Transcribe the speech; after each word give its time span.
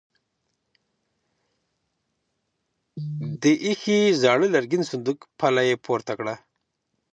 د 3.41 3.43
ايښې 3.65 3.99
زاړه 4.21 4.47
لرګين 4.55 4.83
صندوق 4.91 5.19
پله 5.39 5.61
يې 5.69 5.75
پورته 5.85 6.13
کړه. 6.19 6.35